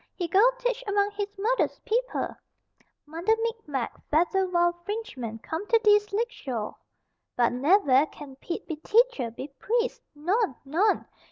He 0.15 0.27
go 0.27 0.41
teach 0.57 0.83
among 0.87 1.11
he's 1.11 1.29
mudder's 1.37 1.79
people. 1.85 2.35
Mudder 3.05 3.35
Micmac, 3.43 3.93
fadder 4.09 4.47
wild 4.51 4.83
Frinchman 4.83 5.37
come 5.43 5.67
to 5.67 5.77
dees 5.83 6.11
lakeshore. 6.11 6.75
But 7.35 7.51
nev 7.51 7.87
air 7.87 8.07
can 8.07 8.35
Pete 8.37 8.65
be 8.67 8.77
Teacher, 8.77 9.29
be 9.29 9.49
priest. 9.59 10.01
Non, 10.15 10.55
non! 10.65 11.05